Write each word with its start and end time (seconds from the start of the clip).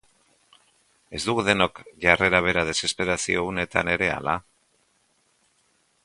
Ez 1.17 1.19
dugu 1.25 1.43
denok 1.49 1.81
jarrera 2.05 2.39
bera 2.47 2.63
desesperazio 2.71 3.43
uneetan 3.53 3.93
ere, 3.97 4.09
ala?. 4.17 4.37